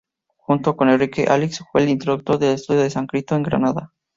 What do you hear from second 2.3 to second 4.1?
del estudio del sánscrito en Granada.